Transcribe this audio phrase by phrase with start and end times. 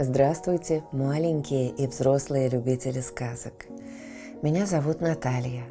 [0.00, 3.66] Здравствуйте, маленькие и взрослые любители сказок.
[4.42, 5.64] Меня зовут Наталья.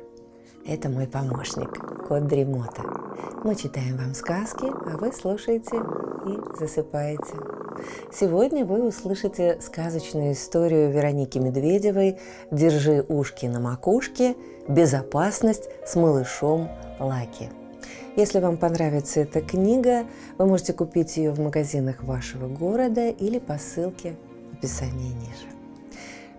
[0.66, 1.72] Это мой помощник,
[2.08, 2.84] кот Дремота.
[3.44, 7.67] Мы читаем вам сказки, а вы слушаете и засыпаете.
[8.12, 12.18] Сегодня вы услышите сказочную историю Вероники Медведевой
[12.52, 14.36] «Держи ушки на макушке.
[14.68, 17.50] Безопасность с малышом Лаки».
[18.16, 20.06] Если вам понравится эта книга,
[20.40, 24.16] вы можете купить ее в магазинах вашего города или по ссылке
[24.52, 25.48] в описании ниже.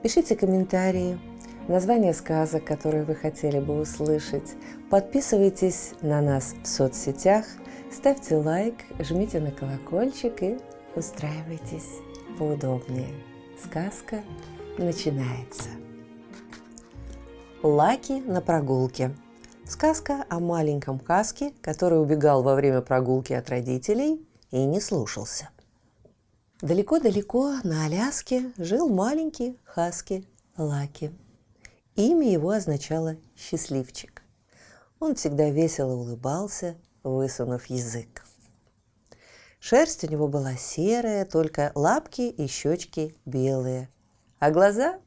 [0.03, 1.21] Пишите комментарии,
[1.69, 4.55] названия сказок, которые вы хотели бы услышать.
[4.91, 7.45] Подписывайтесь на нас в соцсетях,
[7.93, 10.59] ставьте лайк, жмите на колокольчик и
[10.99, 12.01] устраивайтесь
[12.39, 13.15] поудобнее.
[13.65, 14.23] Сказка
[14.77, 15.71] начинается.
[17.63, 19.15] Лаки на прогулке–
[19.69, 25.51] Сказка о маленьком Хаске, который убегал во время прогулки от родителей и не слушался.
[26.63, 31.13] Далеко-далеко на Аляске жил маленький Хаски Лаки.
[31.97, 34.23] Имя его означало «счастливчик».
[35.01, 38.25] Он всегда весело улыбался, высунув язык.
[39.59, 43.89] Шерсть у него была серая, только лапки и щечки белые,
[44.39, 44.99] а глаза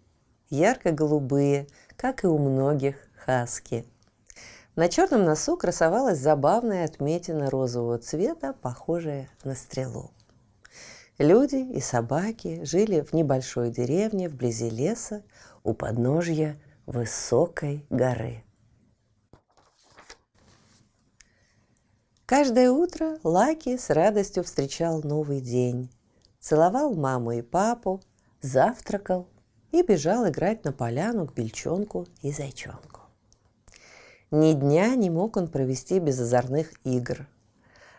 [0.50, 3.86] ярко-голубые, как и у многих хаски–
[4.78, 10.12] на черном носу красовалась забавная отметина розового цвета, похожая на стрелу.
[11.18, 15.24] Люди и собаки жили в небольшой деревне вблизи леса
[15.64, 18.44] у подножья высокой горы.
[22.32, 25.92] Каждое утро Лаки с радостью встречал новый день,
[26.40, 28.00] целовал маму и папу,
[28.42, 29.28] завтракал
[29.74, 33.02] и бежал играть на поляну к бельчонку и зайчонку.
[34.32, 37.28] Ни дня не мог он провести без озорных игр.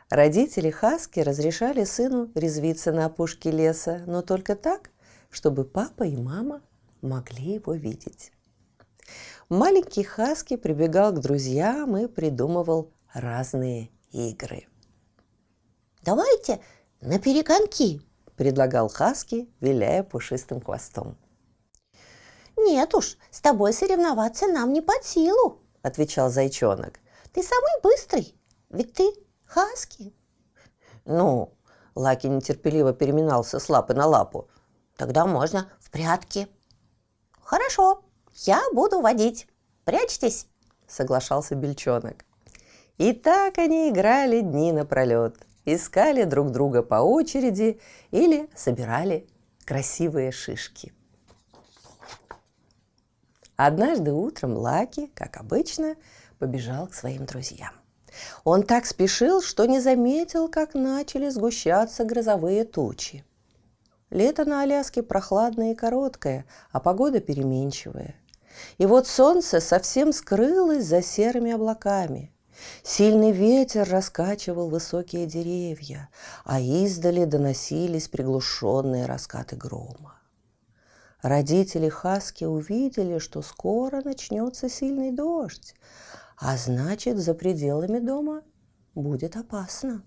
[0.09, 4.89] Родители Хаски разрешали сыну резвиться на опушке леса, но только так,
[5.29, 6.63] чтобы папа и мама
[7.03, 8.33] могли его видеть.
[9.51, 14.69] Маленький Хаски прибегал к друзьям и придумывал разные игры.
[16.03, 16.61] «Давайте
[17.01, 18.01] на перегонки»,–
[18.37, 21.17] предлагал Хаски, виляя пушистым хвостом.
[22.57, 27.01] «Нет уж, с тобой соревноваться нам не под силу»,– отвечал зайчонок.
[27.33, 28.35] «Ты самый быстрый,
[28.71, 29.13] ведь ты
[29.47, 30.15] хаски».
[31.05, 31.55] «Ну?»–
[31.95, 34.49] Лаки нетерпеливо переминался с лапы на лапу.
[34.97, 36.49] «Тогда можно в прятки».
[37.41, 38.05] «Хорошо,
[38.45, 39.47] я буду водить.
[39.85, 40.47] Прячьтесь»,–
[40.87, 42.25] соглашался Бельчонок.
[43.03, 47.81] И так они играли дни напролет, искали друг друга по очереди
[48.11, 49.27] или собирали
[49.65, 50.93] красивые шишки–
[53.65, 55.95] Однажды утром Лаки, как обычно,
[56.41, 57.73] побежал к своим друзьям.
[58.43, 63.25] Он так спешил, что не заметил, как начали сгущаться грозовые тучи.
[64.11, 68.17] Лето на Аляске прохладное и короткое, а погода переменчивая.
[68.79, 72.32] И вот солнце совсем скрылось за серыми облаками.
[72.83, 76.09] Сильный ветер раскачивал высокие деревья,
[76.45, 80.19] а издали доносились приглушенные раскаты грома.
[81.23, 85.75] Родители Хаски увидели, что скоро начнется сильный дождь,
[86.37, 88.43] а значит, за пределами дома
[88.95, 90.03] будет опасно.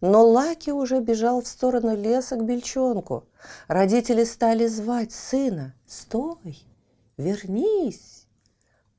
[0.00, 3.28] Но Лаки уже бежал в сторону леса к бельчонку.
[3.66, 5.74] Родители стали звать сына.
[5.86, 6.64] «Стой!
[7.16, 8.15] Вернись!»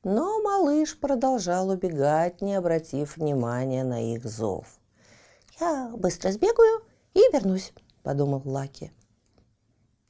[0.04, 4.80] Но малыш продолжал убегать, не обратив внимания на их зов.
[5.60, 6.82] «Я быстро сбегаю
[7.14, 8.92] и вернусь»,— подумал Лаки.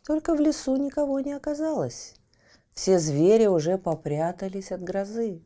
[0.06, 2.16] Только в лесу никого не оказалось.
[2.74, 5.44] Все звери уже попрятались от грозы.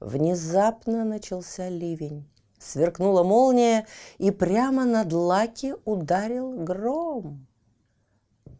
[0.00, 2.28] Внезапно начался ливень.
[2.58, 3.86] Сверкнула молния,
[4.18, 7.46] и прямо над Лаки ударил гром.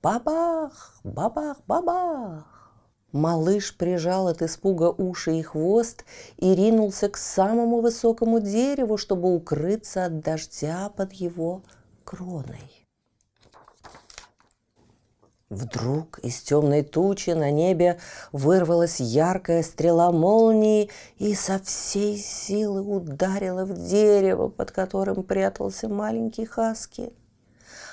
[0.03, 2.52] Бабах, бабах, бабах!
[3.13, 6.05] Малыш прижал от испуга уши и хвост
[6.39, 11.63] и ринулся к самому высокому дереву, чтобы укрыться от дождя под его
[12.05, 12.83] кроной.
[15.51, 17.99] Вдруг из темной тучи на небе
[18.33, 20.89] вырвалась яркая стрела молнии
[21.19, 27.13] и со всей силы ударила в дерево, под которым прятался маленький хаски.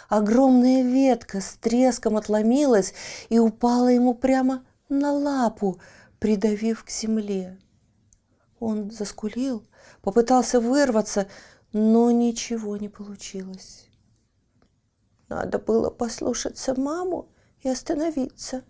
[0.07, 2.93] Огромная ветка с треском отломилась
[3.27, 5.79] и упала ему прямо на лапу,
[6.19, 7.57] придавив к земле.
[8.59, 9.65] Он заскулил,
[10.01, 11.27] попытался вырваться,
[11.71, 13.87] но ничего не получилось.
[15.29, 17.29] Надо было послушаться маму
[17.61, 18.63] и остановиться.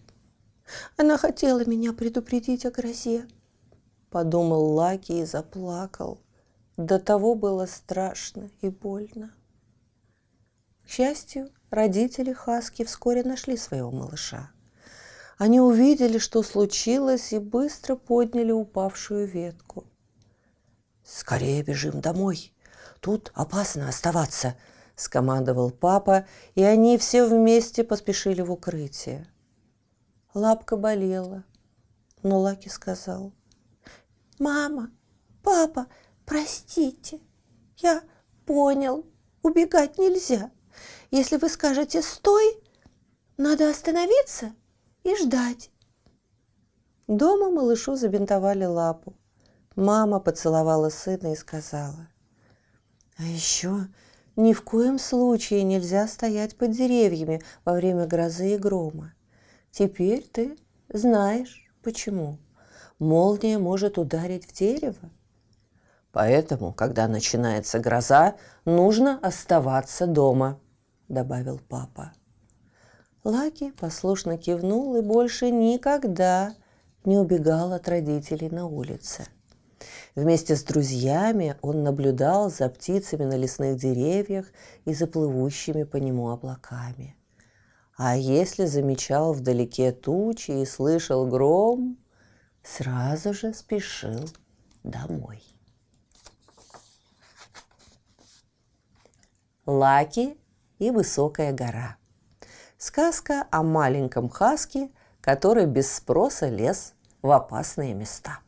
[0.98, 3.28] Она хотела меня предупредить о грозе.
[4.12, 6.20] Подумал Лаки и заплакал.
[6.78, 9.34] До того было страшно и больно.
[10.84, 14.52] К счастью, родители Хаски вскоре нашли своего малыша.
[15.40, 19.86] Они увидели, что случилось, и быстро подняли упавшую ветку.
[21.02, 22.54] «Скорее бежим домой.
[23.00, 24.58] Тут опасно оставаться»,–
[24.98, 29.28] скомандовал папа, и они все вместе поспешили в укрытие.
[30.34, 31.46] Лапка болела,
[32.22, 33.32] но Лаки сказал.
[34.40, 34.92] «Мама,
[35.42, 35.88] папа,
[36.26, 37.22] простите,
[37.78, 38.04] я
[38.46, 39.06] понял,
[39.42, 40.52] убегать нельзя.
[41.12, 42.62] Если вы скажете «стой»,
[43.38, 44.54] надо остановиться
[45.10, 45.72] и ждать.
[47.08, 49.14] Дома малышу забинтовали лапу.
[49.76, 52.08] Мама поцеловала сына и сказала,
[53.18, 53.88] «А еще
[54.36, 59.14] ни в коем случае нельзя стоять под деревьями во время грозы и грома.
[59.72, 60.58] Теперь ты
[60.90, 62.38] знаешь, почему.
[63.00, 65.10] Молния может ударить в дерево.
[66.12, 68.36] Поэтому, когда начинается гроза,
[68.66, 70.60] нужно оставаться дома»,–
[71.08, 72.14] добавил папа.
[73.30, 76.56] Лаки послушно кивнул и больше никогда
[77.06, 79.28] не убегал от родителей на улице.
[80.16, 84.48] Вместе с друзьями он наблюдал за птицами на лесных деревьях
[84.86, 87.16] и за плывущими по нему облаками.
[87.96, 92.00] А если замечал вдалеке тучи и слышал гром,
[92.64, 94.28] сразу же спешил
[94.84, 95.44] домой.
[99.68, 100.36] Лаки
[100.80, 101.99] и высокая гора.
[102.82, 104.90] Сказка о маленьком хаске,
[105.20, 108.40] который без спроса лез в опасные места.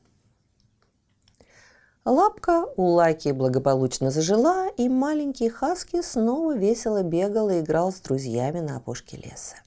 [2.06, 8.62] Лапка у Лаки благополучно зажила, и маленький хаски снова весело бегал и играл с друзьями
[8.62, 9.58] на опушке леса.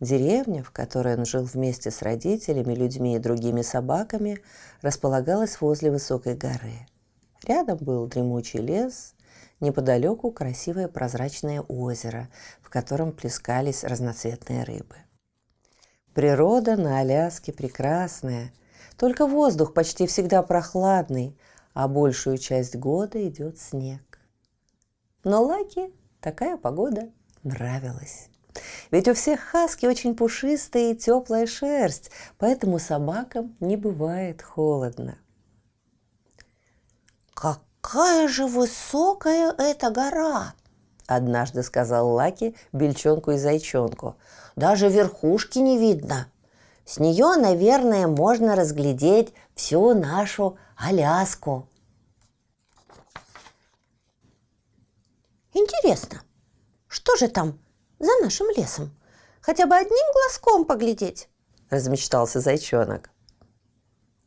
[0.00, 4.40] Деревня, в которой он жил вместе с родителями, людьми и другими собаками,
[4.82, 6.88] располагалась возле высокой горы.
[7.44, 9.14] Рядом был дремучий лес,
[9.64, 12.28] неподалеку красивое прозрачное озеро,
[12.62, 14.96] в котором плескались разноцветные рыбы.
[16.14, 18.52] Природа на Аляске прекрасная,
[18.96, 21.36] только воздух почти всегда прохладный,
[21.72, 24.20] а большую часть года идет снег.
[25.24, 27.10] Но Лаки такая погода
[27.42, 28.28] нравилась.
[28.90, 35.18] Ведь у всех хаски очень пушистая и теплая шерсть, поэтому собакам не бывает холодно.
[37.84, 40.54] «Какая же высокая эта гора!»–
[41.06, 44.16] однажды сказал Лаки бельчонку и зайчонку.
[44.56, 46.26] «Даже верхушки не видно.
[46.86, 51.68] С нее, наверное, можно разглядеть всю нашу Аляску».
[55.52, 56.22] «Интересно,
[56.88, 57.60] что же там
[57.98, 58.96] за нашим лесом?
[59.42, 61.28] Хотя бы одним глазком поглядеть?»–
[61.68, 63.10] размечтался зайчонок.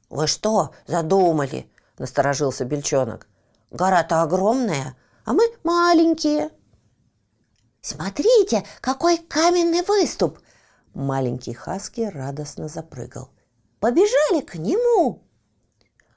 [0.09, 1.67] «Вы что задумали?»–
[1.97, 3.27] насторожился бельчонок.
[3.71, 6.51] Гора-то огромная, а мы маленькие.
[7.81, 10.39] Смотрите, какой каменный выступ!
[10.93, 13.29] Маленький Хаски радостно запрыгал.
[13.79, 15.23] Побежали к нему.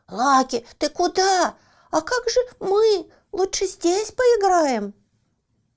[0.09, 1.55] Лаки, ты куда?
[1.91, 3.11] А как же мы?
[3.33, 4.95] Лучше здесь поиграем.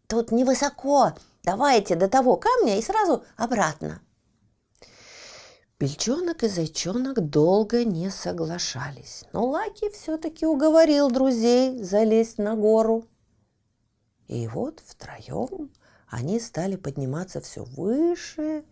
[0.07, 1.15] Тут невысоко.
[1.43, 4.01] Давайте до того камня и сразу обратно.
[5.83, 13.03] Бельчонок и Зайчонок долго не соглашались, но Лаки все-таки уговорил друзей залезть на гору.
[14.29, 15.73] И вот втроем
[16.07, 18.63] они стали подниматься все выше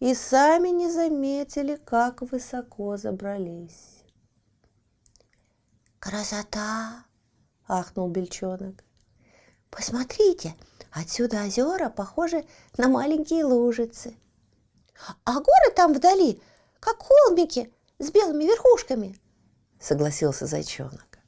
[0.00, 4.02] и сами не заметили, как высоко забрались.
[6.00, 7.04] «Красота!»–
[7.68, 8.82] ахнул Бельчонок.
[9.70, 10.56] «Посмотрите,
[10.90, 12.44] отсюда озера похожи
[12.76, 14.16] на маленькие лужицы.
[15.22, 16.42] А горы там вдали–
[16.86, 19.18] как холмики с белыми верхушками»,—
[19.80, 21.18] согласился зайчонок.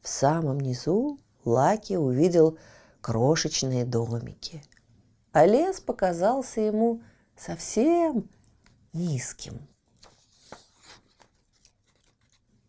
[0.00, 2.58] В самом низу Лаки увидел
[3.02, 4.64] крошечные домики,
[5.32, 7.02] а лес показался ему
[7.36, 8.30] совсем
[8.94, 9.68] низким.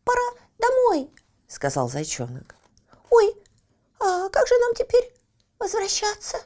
[0.04, 1.10] «Пора домой»,—
[1.48, 2.54] сказал зайчонок.
[3.10, 3.34] «Ой,
[3.98, 5.13] а как же нам теперь
[5.58, 6.38] возвращаться?»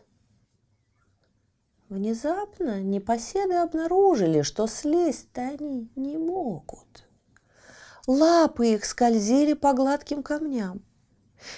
[1.96, 7.08] Внезапно непоседы обнаружили, что слезть-то они не могут.
[8.06, 10.84] Лапы их скользили по гладким камням.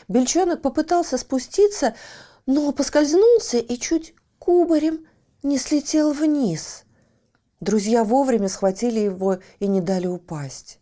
[0.07, 1.95] Бельчонок попытался спуститься,
[2.45, 5.07] но поскользнулся и чуть кубарем
[5.41, 6.83] не слетел вниз.
[7.59, 10.79] Друзья вовремя схватили его и не дали упасть.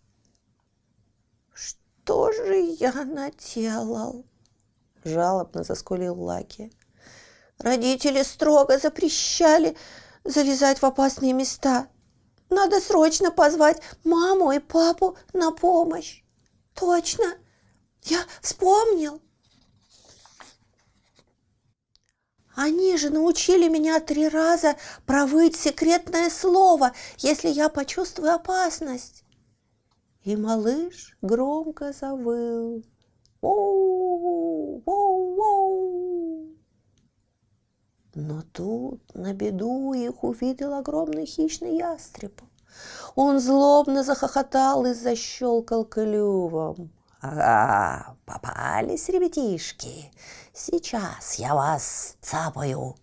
[1.54, 4.26] «Что же я наделал?»–
[5.06, 6.74] жалобно заскулил Лаки.
[7.60, 9.78] Родители строго запрещали
[10.24, 11.88] залезать в опасные места.
[12.50, 16.24] надо срочно позвать маму и папу на помощь.
[16.74, 17.36] Точно,
[18.04, 19.22] я вспомнил.
[22.56, 29.24] Они же научили меня три раза провыть секретное слово, если я почувствую опасность.
[30.24, 32.84] И малыш громко завыл.
[33.42, 36.55] Воу, воу, воу.
[38.16, 42.42] Но тут на беду их увидел огромный хищный ястреб.
[43.14, 46.92] Он злобно захохотал и защелкал клювом.
[47.20, 50.12] «Ага, попались, ребятишки!
[50.54, 52.96] Сейчас я вас цапаю!»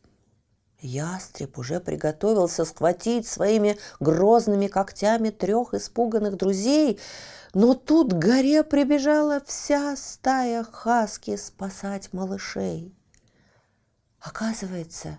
[0.80, 6.98] Ястреб уже приготовился схватить своими грозными когтями трех испуганных друзей,
[7.52, 12.94] но тут к горе прибежала вся стая хаски спасать малышей.
[14.22, 15.18] Оказывается,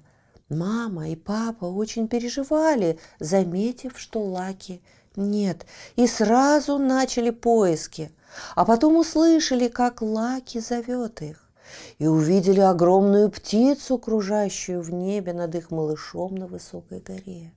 [0.50, 4.82] мама и папа очень переживали, заметив, что Лаки
[5.16, 8.12] нет, и сразу начали поиски,
[8.56, 11.52] а потом услышали, как Лаки зовет их,
[11.98, 17.54] и увидели огромную птицу, кружащую в небе над их малышом на высокой горе.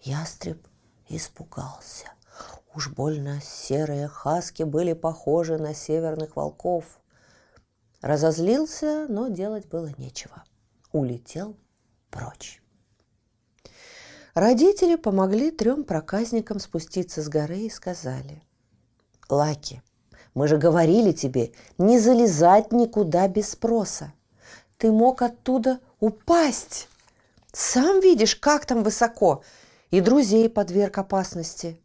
[0.00, 0.64] Ястреб
[1.08, 2.12] испугался.
[2.74, 6.97] Уж больно серые хаски были похожи на северных волков.
[8.00, 10.44] Разозлился, но делать было нечего.
[10.92, 11.56] Улетел
[12.10, 12.62] прочь.
[14.34, 18.42] Родители помогли трем проказникам спуститься с горы и сказали,
[19.28, 19.82] «Лаки,
[20.32, 24.12] мы же говорили тебе не залезать никуда без спроса.
[24.76, 26.88] Ты мог оттуда упасть.
[27.52, 29.42] Сам видишь, как там высоко,
[29.90, 31.82] и друзей подверг опасности».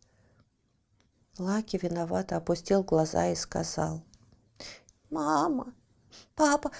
[1.39, 4.03] Лаки виновато опустил глаза и сказал,
[5.09, 5.73] «Мама,
[6.35, 6.71] Папа,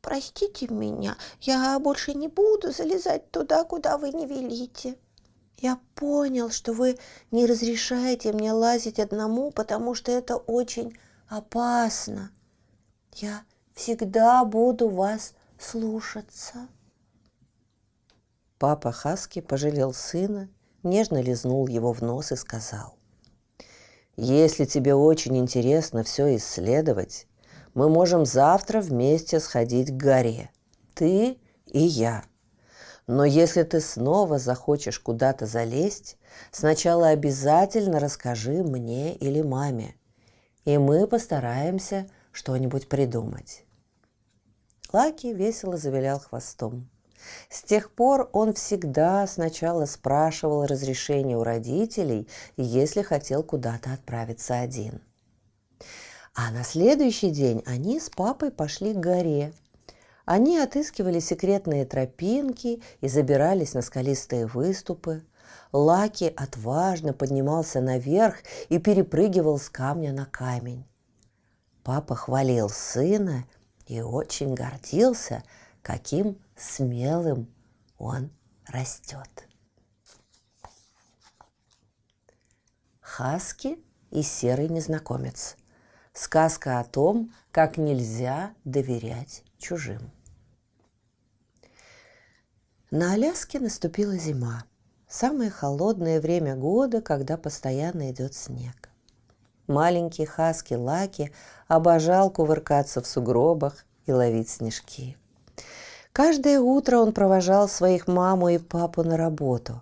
[0.00, 4.96] простите меня, я больше не буду залезать туда, куда вы не велите.
[5.58, 6.98] Я понял, что вы
[7.30, 10.96] не разрешаете мне лазить одному, потому что это очень
[11.28, 12.30] опасно.
[13.14, 13.42] Я
[13.74, 16.68] всегда буду вас слушаться.
[18.58, 20.48] Папа Хаски пожалел сына,
[20.82, 22.94] нежно лизнул его в нос и сказал,
[24.16, 27.26] «Если тебе очень интересно все исследовать,
[27.74, 30.50] мы можем завтра вместе сходить к горе.
[30.94, 32.24] Ты и я.
[33.06, 36.16] Но если ты снова захочешь куда-то залезть,
[36.52, 39.94] сначала обязательно расскажи мне или маме.
[40.64, 43.64] И мы постараемся что-нибудь придумать.
[44.92, 46.88] Лаки весело завилял хвостом.
[47.48, 55.00] С тех пор он всегда сначала спрашивал разрешение у родителей, если хотел куда-то отправиться один–
[56.34, 59.52] а на следующий день они с папой пошли к горе.
[60.24, 65.24] Они отыскивали секретные тропинки и забирались на скалистые выступы.
[65.72, 68.36] Лаки отважно поднимался наверх
[68.68, 70.86] и перепрыгивал с камня на камень.
[71.82, 73.44] Папа хвалил сына
[73.86, 75.42] и очень гордился,
[75.82, 77.52] каким смелым
[77.98, 78.30] он
[78.66, 79.48] растет.
[83.00, 83.78] Хаски
[84.10, 85.56] и серый незнакомец.
[86.12, 90.10] Сказка о том, как нельзя доверять чужим.
[92.90, 94.64] На Аляске наступила зима.
[95.08, 98.90] Самое холодное время года, когда постоянно идет снег.
[99.68, 101.30] Маленький хаски Лаки
[101.68, 105.16] обожал кувыркаться в сугробах и ловить снежки.
[106.12, 109.80] Каждое утро он провожал своих маму и папу на работу.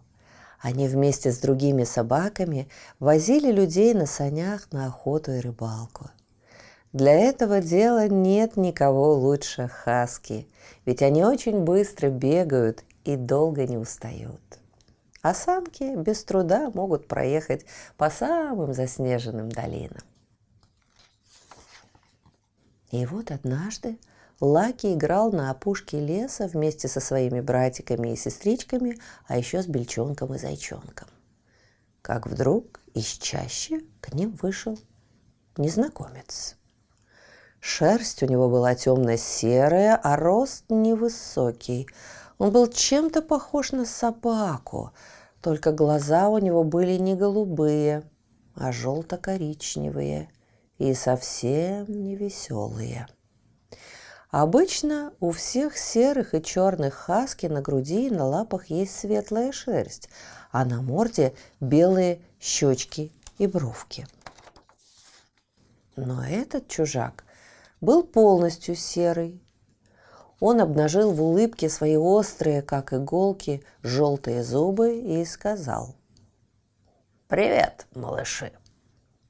[0.61, 2.69] Они вместе с другими собаками
[2.99, 6.11] возили людей на санях на охоту и рыбалку.
[6.93, 10.49] Для этого дела нет никого лучше хаски,
[10.87, 14.41] ведь они очень быстро бегают и долго не устают.
[15.21, 17.67] А самки без труда могут проехать
[17.97, 20.03] по самым заснеженным долинам.
[22.91, 23.99] И вот однажды
[24.41, 30.33] Лаки играл на опушке леса вместе со своими братиками и сестричками, а еще с бельчонком
[30.35, 31.09] и зайчонком.
[32.01, 34.79] Как вдруг из чащи к ним вышел
[35.57, 36.58] незнакомец.
[37.61, 41.89] Шерсть у него была темно-серая, а рост невысокий.
[42.39, 44.93] Он был чем-то похож на собаку,
[45.43, 48.05] только глаза у него были не голубые,
[48.55, 50.29] а желто-коричневые
[50.79, 53.09] и совсем не веселые.
[54.31, 60.11] Обычно у всех серых и черных хаски на груди и на лапах есть светлая шерсть,
[60.53, 64.07] а на морде белые щечки и бровки.
[65.97, 67.25] Но этот чужак
[67.81, 69.43] был полностью серый.
[70.41, 75.97] Он обнажил в улыбке свои острые, как иголки, желтые зубы и сказал.
[77.27, 78.53] «Привет, малыши!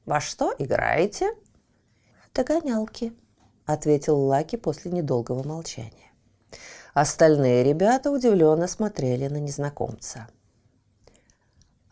[0.04, 1.34] Во что играете?»
[2.34, 3.12] «Догонялки»,—
[3.66, 6.12] ответил Лаки после недолгого молчания.
[6.94, 10.28] Остальные ребята удивленно смотрели на незнакомца.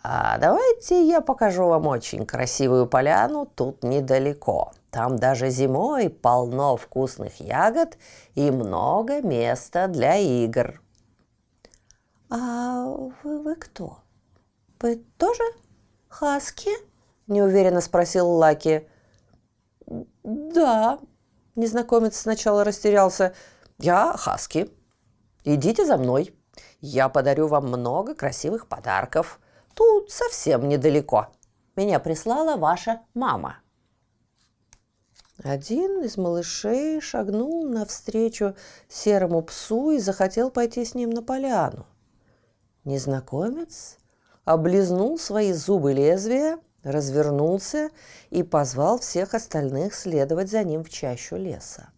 [0.02, 4.72] «А давайте я покажу вам очень красивую поляну тут недалеко.
[4.96, 7.98] Там даже зимой полно вкусных ягод
[8.34, 10.80] и много места для игр».
[12.30, 12.86] «А
[13.22, 13.98] вы, вы кто?
[14.80, 15.42] Вы тоже
[16.08, 16.70] хаски?»–
[17.26, 18.88] неуверенно спросил Лаки.
[20.24, 20.98] «Да»,–
[21.56, 23.34] незнакомец сначала растерялся.
[23.76, 24.70] «Я хаски.
[25.44, 26.34] Идите за мной.
[26.80, 29.40] Я подарю вам много красивых подарков.
[29.74, 31.26] Тут совсем недалеко.
[31.76, 33.58] Меня прислала ваша мама».
[35.42, 38.56] Один из малышей шагнул навстречу
[38.88, 41.86] серому псу и захотел пойти с ним на поляну.
[42.84, 43.98] Незнакомец
[44.44, 47.90] облизнул свои зубы лезвия, развернулся
[48.30, 51.90] и позвал всех остальных следовать за ним в чащу леса.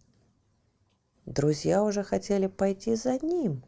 [1.25, 3.63] Друзья уже хотели пойти за ним,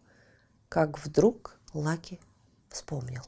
[0.67, 2.19] как вдруг Лаки
[2.69, 3.21] вспомнил.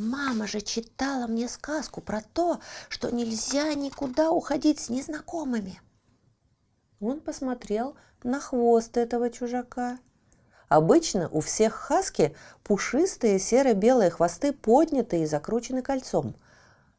[0.00, 5.78] Мама же читала мне сказку про то, что нельзя никуда уходить с незнакомыми.
[7.00, 9.98] Он посмотрел на хвост этого чужака–
[10.68, 16.36] Обычно у всех хаски пушистые серо-белые хвосты подняты и закручены кольцом,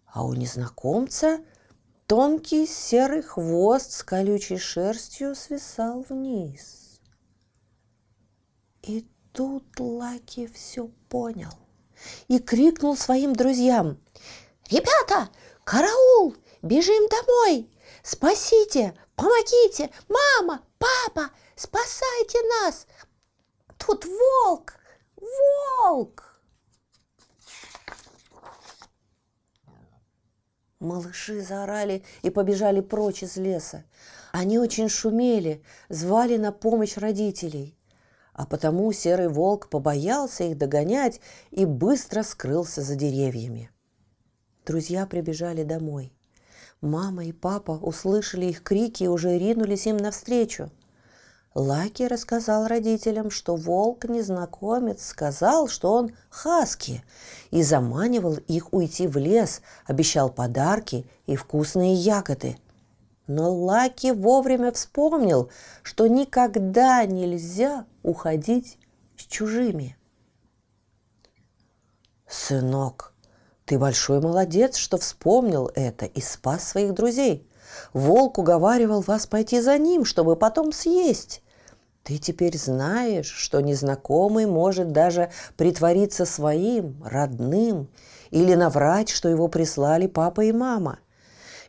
[0.05, 1.39] а у незнакомца
[2.05, 7.00] тонкий серый хвост с колючей шерстью свисал вниз.
[8.81, 11.61] И тут Лаки все понял
[12.27, 13.98] и крикнул своим друзьям.
[14.70, 15.29] «Ребята,
[15.63, 16.36] караул!
[16.62, 17.70] Бежим домой!
[18.03, 18.93] Спасите!
[19.15, 19.89] Помогите!
[20.08, 20.63] Мама!
[20.77, 21.31] Папа!
[21.55, 22.88] Спасайте нас!
[23.77, 24.75] Тут волк!
[25.17, 26.31] Волк!»
[30.79, 33.85] Малыши заорали и побежали прочь из леса.
[34.31, 37.77] Они очень шумели, звали на помощь родителей.
[38.33, 41.20] А потому серый волк побоялся их догонять
[41.51, 43.70] и быстро скрылся за деревьями.
[44.65, 46.13] Друзья прибежали домой.
[46.81, 50.70] Мама и папа услышали их крики и уже ринулись им навстречу–
[51.53, 57.03] Лаки рассказал родителям, что волк-незнакомец сказал, что он хаски,
[57.50, 62.57] и заманивал их уйти в лес, обещал подарки и вкусные ягоды.
[63.31, 65.50] Но Лаки вовремя вспомнил,
[65.83, 68.77] что никогда нельзя уходить
[69.15, 69.96] с чужими.
[72.27, 73.13] «Сынок,
[73.63, 77.48] ты большой молодец, что вспомнил это и спас своих друзей»,
[77.94, 81.41] Волк уговаривал вас пойти за ним, чтобы потом съесть.
[82.03, 87.87] Ты теперь знаешь, что незнакомый может даже притвориться своим, родным,
[88.29, 91.00] или наврать, что его прислали папа и мама.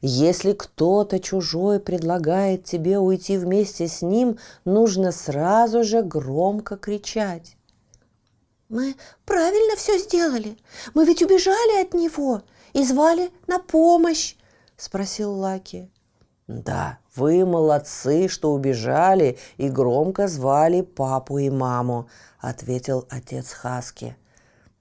[0.02, 7.56] Если кто-то чужой предлагает тебе уйти вместе с ним, нужно сразу же громко кричать.
[8.68, 10.58] «Мы правильно все сделали.
[10.94, 14.36] Мы ведь убежали от него и звали на помощь»,–
[14.76, 15.88] спросил Лаки.
[16.48, 22.08] Да, вы молодцы, что убежали и громко звали папу и маму,
[22.40, 24.16] ответил отец Хаски.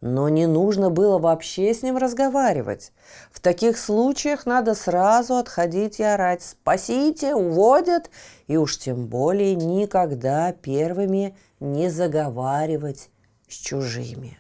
[0.02, 2.92] Но не нужно было вообще с ним разговаривать.
[3.32, 7.36] В таких случаях надо сразу отходить и орать «Спасите!
[7.36, 8.10] Уводят!»
[8.48, 13.10] и уж тем более никогда первыми не заговаривать
[13.48, 14.40] с чужими.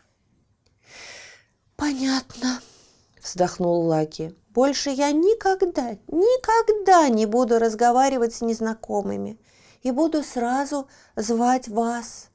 [1.75, 2.59] «Понятно»,–
[3.21, 4.35] вздохнул Лаки.
[4.53, 9.39] Больше я никогда, никогда не буду разговаривать с незнакомыми
[9.81, 12.30] и буду сразу звать вас.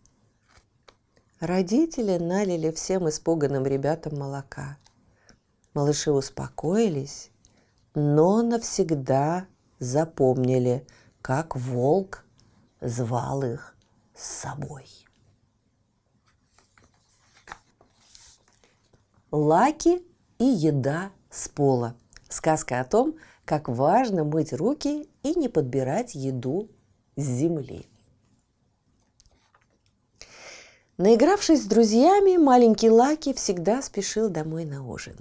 [1.41, 4.79] Родители налили всем испуганным ребятам молока.
[5.75, 7.31] Малыши успокоились,
[7.95, 9.47] но навсегда
[9.79, 10.87] запомнили,
[11.21, 12.25] как волк
[12.81, 13.77] звал их
[14.15, 14.87] с собой.
[19.31, 20.03] Лаки
[20.39, 21.95] и еда с пола–
[22.29, 26.69] Сказка о том, как важно мыть руки и не подбирать еду
[27.17, 27.87] с земли.
[30.99, 35.17] Наигравшись с друзьями, маленький Лаки всегда спешил домой на ужин.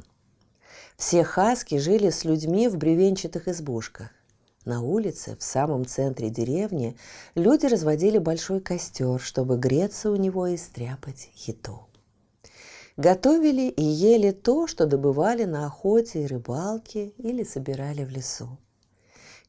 [0.97, 4.09] Все хаски жили с людьми в бревенчатых избушках.
[4.63, 6.95] На улице, в самом центре деревни,
[7.35, 11.87] люди разводили большой костер, чтобы греться у него и стряпать еду
[12.97, 18.57] готовили и ели то, что добывали на охоте и рыбалке или собирали в лесу.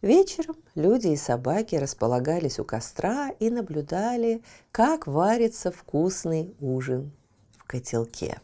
[0.07, 4.41] Вечером люди и собаки располагались у костра и наблюдали,
[4.71, 7.11] как варится вкусный ужин
[7.59, 8.41] в котелке.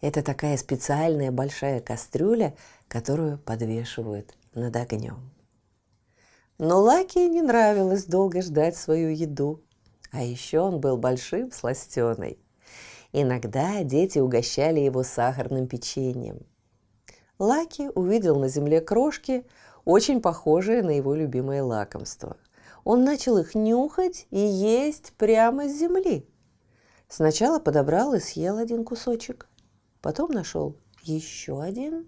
[0.00, 2.54] Это такая специальная большая кастрюля,
[2.86, 5.32] которую подвешивают над огнем.
[6.58, 9.64] Но Лаки не нравилось долго ждать свою еду.
[10.12, 12.38] А еще он был большим сластеной.
[13.10, 16.46] Иногда дети угощали его сахарным печеньем.
[17.42, 19.44] Лаки увидел на земле крошки,
[19.84, 22.36] очень похожие на его любимое лакомство.
[22.84, 26.24] Он начал их нюхать и есть прямо с земли.
[27.08, 29.48] Сначала подобрал и съел один кусочек,
[30.00, 32.06] потом нашел еще один,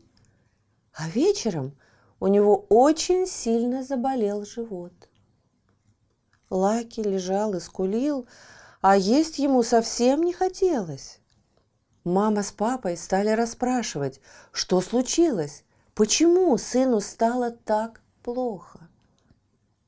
[0.93, 1.77] а вечером
[2.21, 4.93] у него очень сильно заболел живот.
[6.49, 8.29] Лаки лежал и скулил,
[8.81, 11.19] а есть ему совсем не хотелось.
[12.05, 14.21] Мама с папой стали расспрашивать,
[14.53, 15.65] что случилось,
[15.95, 18.81] почему сыну стало так плохо.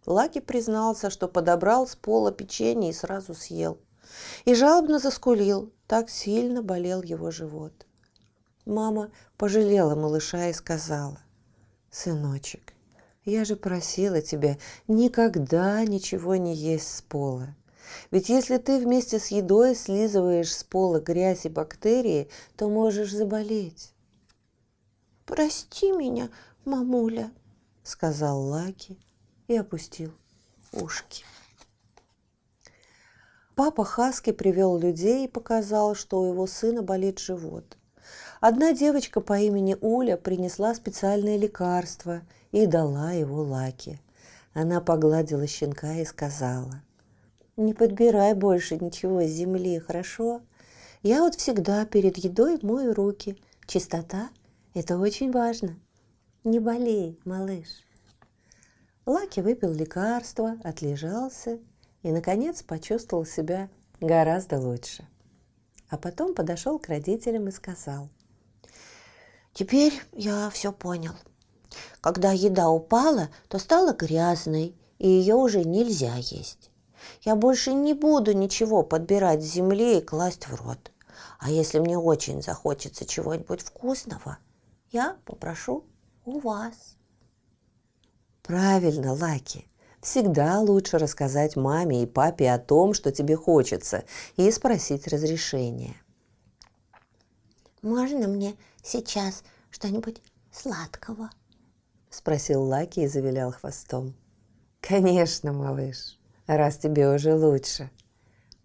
[0.06, 3.78] Лаки признался, что подобрал с пола печенье и сразу съел.
[4.46, 7.86] И жалобно заскулил, так сильно болел его живот.
[8.64, 11.18] Мама пожалела малыша и сказала,
[11.90, 12.72] «Сыночек,
[13.24, 14.56] я же просила тебя
[14.88, 17.54] никогда ничего не есть с пола.
[18.10, 23.92] Ведь если ты вместе с едой слизываешь с пола грязь и бактерии, то можешь заболеть.
[25.24, 26.30] «Прости меня,
[26.64, 27.30] мамуля»,—
[27.82, 28.98] сказал Лаки
[29.48, 30.12] и опустил
[30.72, 31.24] ушки.
[33.54, 37.78] Папа Хаски привел людей и показал, что у его сына болит живот.
[38.40, 42.20] Одна девочка по имени Уля принесла специальное лекарство
[42.52, 43.98] и дала его Лаки.
[44.52, 46.82] Она погладила щенка и сказала,
[47.56, 50.42] «Не подбирай больше ничего с земли, хорошо?
[51.02, 53.40] Я вот всегда перед едой мою руки.
[53.66, 54.28] Чистота–
[54.74, 55.78] это очень важно.
[56.44, 57.86] Не болей, малыш».
[59.06, 61.58] Лаки выпил лекарство, отлежался
[62.02, 65.06] и, наконец, почувствовал себя гораздо лучше.
[65.88, 68.10] А потом подошел к родителям и сказал,
[69.54, 71.14] «Теперь я все понял.
[72.02, 76.70] Когда еда упала, то стала грязной, и ее уже нельзя есть.
[77.22, 80.92] Я больше не буду ничего подбирать с земли и класть в рот.
[81.38, 84.38] А если мне очень захочется чего-нибудь вкусного,
[84.90, 85.84] я попрошу
[86.24, 86.96] у вас.
[88.42, 89.66] Правильно, Лаки.
[90.00, 94.04] Всегда лучше рассказать маме и папе о том, что тебе хочется,
[94.36, 95.96] и спросить разрешения.
[97.82, 101.30] Можно мне сейчас что-нибудь сладкого?
[102.08, 104.14] Спросил Лаки и завилял хвостом.
[104.80, 107.90] Конечно, малыш, раз тебе уже лучше.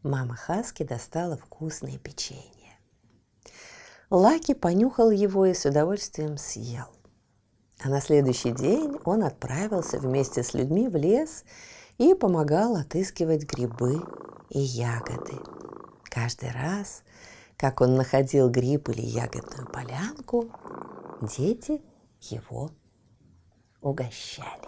[0.04, 2.52] Мама Хаски достала вкусное печенье.
[4.10, 6.88] Лаки понюхал его и с удовольствием съел.
[7.84, 11.44] А на следующий день он отправился вместе с людьми в лес
[11.98, 14.02] и помогал отыскивать грибы
[14.50, 15.38] и ягоды.
[16.04, 17.04] Каждый раз,
[17.58, 20.52] как он находил гриб или ягодную полянку,
[21.22, 21.82] дети
[22.20, 22.70] его
[23.82, 24.68] угощали.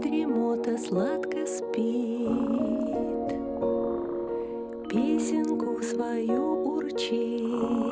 [0.00, 2.28] Дремота сладко спит,
[4.88, 7.85] Песенку свою урчит.